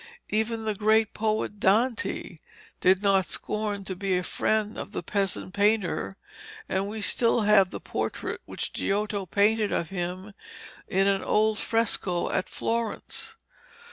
Even 0.29 0.65
the 0.65 0.73
great 0.73 1.13
poet 1.13 1.59
Dante 1.59 2.39
did 2.79 3.03
not 3.03 3.27
scorn 3.29 3.85
to 3.85 3.95
be 3.95 4.17
a 4.17 4.23
friend 4.23 4.75
of 4.75 4.93
the 4.93 5.03
peasant 5.03 5.53
painter, 5.53 6.17
and 6.67 6.87
we 6.89 7.01
still 7.01 7.41
have 7.41 7.69
the 7.69 7.79
portrait 7.79 8.41
which 8.45 8.73
Giotto 8.73 9.27
painted 9.27 9.71
of 9.71 9.89
him 9.91 10.33
in 10.87 11.05
an 11.05 11.21
old 11.23 11.59
fresco 11.59 12.31
at 12.31 12.49
Florence. 12.49 13.35